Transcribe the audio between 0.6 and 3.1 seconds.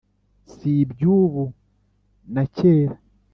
iby’ubu na cyera